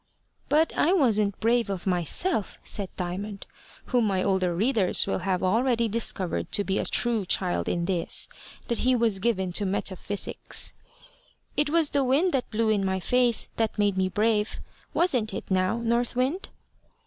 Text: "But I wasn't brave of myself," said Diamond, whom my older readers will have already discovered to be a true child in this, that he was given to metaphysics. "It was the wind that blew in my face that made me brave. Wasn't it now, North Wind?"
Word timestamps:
"But 0.49 0.73
I 0.75 0.93
wasn't 0.93 1.39
brave 1.39 1.69
of 1.69 1.85
myself," 1.85 2.57
said 2.63 2.89
Diamond, 2.95 3.45
whom 3.85 4.05
my 4.07 4.23
older 4.23 4.55
readers 4.55 5.05
will 5.05 5.19
have 5.19 5.43
already 5.43 5.87
discovered 5.87 6.51
to 6.53 6.63
be 6.63 6.79
a 6.79 6.85
true 6.85 7.23
child 7.23 7.69
in 7.69 7.85
this, 7.85 8.27
that 8.67 8.79
he 8.79 8.95
was 8.95 9.19
given 9.19 9.51
to 9.53 9.63
metaphysics. 9.63 10.73
"It 11.55 11.69
was 11.69 11.91
the 11.91 12.03
wind 12.03 12.33
that 12.33 12.49
blew 12.49 12.69
in 12.69 12.83
my 12.83 12.99
face 12.99 13.51
that 13.57 13.77
made 13.77 13.95
me 13.95 14.09
brave. 14.09 14.59
Wasn't 14.91 15.35
it 15.35 15.51
now, 15.51 15.77
North 15.77 16.15
Wind?" 16.15 16.49